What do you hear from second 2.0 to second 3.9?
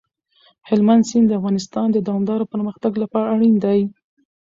دوامداره پرمختګ لپاره اړین دی.